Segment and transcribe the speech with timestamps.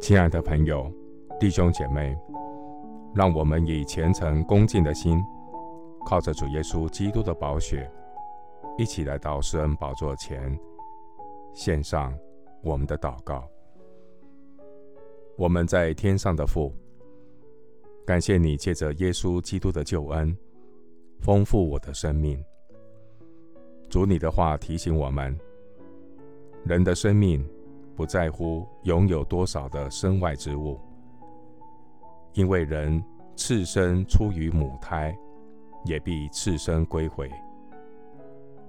[0.00, 0.88] 亲爱的朋友、
[1.40, 2.16] 弟兄姐妹，
[3.12, 5.20] 让我们以虔诚恭敬的心，
[6.06, 7.90] 靠着主耶稣基督的宝血，
[8.78, 10.56] 一起来到施恩宝座前，
[11.54, 12.16] 献上
[12.62, 13.48] 我们的祷告。
[15.36, 16.72] 我们在天上的父，
[18.06, 20.36] 感谢你借着耶稣基督的救恩，
[21.20, 22.40] 丰富我的生命。
[23.88, 25.38] 主，你的话提醒我们，
[26.64, 27.46] 人的生命，
[27.94, 30.80] 不在乎拥有多少的身外之物，
[32.34, 33.02] 因为人
[33.36, 35.16] 赤身出于母胎，
[35.84, 37.30] 也必赤身归回。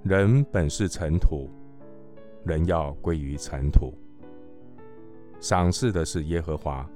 [0.03, 1.49] 人本是尘土，
[2.45, 3.93] 人要归于尘土。
[5.39, 6.87] 赏赐的是耶和华，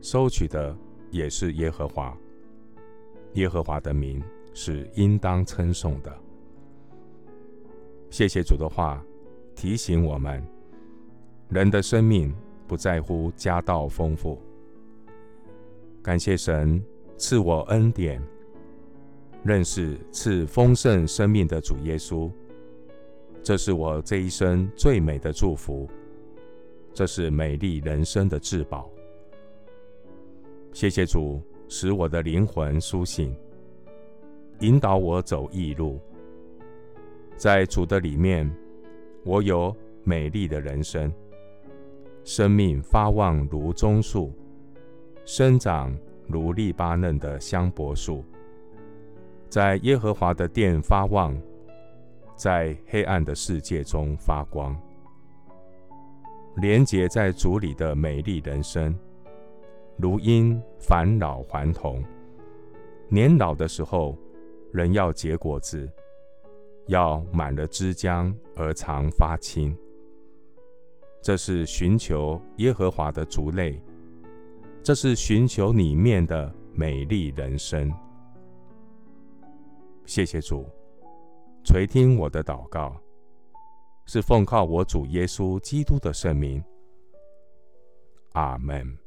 [0.00, 0.74] 收取的
[1.10, 2.16] 也是耶和华。
[3.34, 4.22] 耶和华的名
[4.54, 6.16] 是应当称颂的。
[8.10, 9.02] 谢谢主的话
[9.54, 10.44] 提醒我们。
[11.48, 12.32] 人的生命
[12.68, 14.40] 不在乎家道丰富，
[16.02, 16.80] 感谢神
[17.16, 18.22] 赐我恩典，
[19.42, 22.30] 认识赐丰盛生命的主耶稣，
[23.42, 25.88] 这是我这一生最美的祝福，
[26.94, 28.88] 这是美丽人生的至宝。
[30.72, 33.34] 谢谢主使我的灵魂苏醒，
[34.60, 35.98] 引导我走义路，
[37.40, 38.54] 在主的里面，
[39.24, 39.74] 我有
[40.04, 41.10] 美丽的人生。
[42.22, 44.30] 生命发旺如棕树，
[45.24, 45.96] 生长
[46.26, 48.22] 如利巴嫩的香柏树，
[49.48, 51.34] 在耶和华的殿发旺，
[52.36, 54.78] 在黑暗的世界中发光。
[56.56, 58.94] 连结在主里的美丽人生，
[59.96, 62.04] 如因返老还童。
[63.08, 64.14] 年老的时候，
[64.74, 65.90] 仍要结果子，
[66.90, 69.76] 要满了枝浆而常发青。
[71.22, 73.80] 这是寻求耶和华的族类，
[74.82, 77.92] 这是寻求里面的美丽人生。
[80.04, 80.66] 谢谢主，
[81.64, 83.00] 垂听我的祷告，
[84.06, 86.60] 是奉靠我主耶稣基督的圣名。
[88.32, 88.98] 阿门。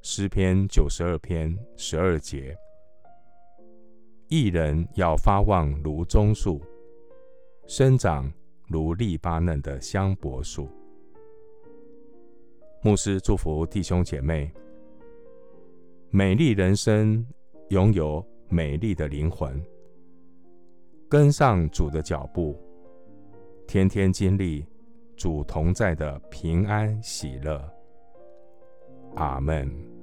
[0.00, 2.56] 诗篇九十二篇十二节：
[4.28, 6.60] 一人要发旺如棕树，
[7.66, 8.32] 生长。
[8.66, 10.70] 如利巴嫩的香柏树，
[12.82, 14.50] 牧师祝福弟兄姐妹。
[16.08, 17.24] 美丽人生
[17.68, 19.62] 拥有美丽的灵魂，
[21.10, 22.58] 跟上主的脚步，
[23.66, 24.66] 天天经历
[25.14, 27.62] 主同在的平安喜乐。
[29.16, 29.93] 阿门。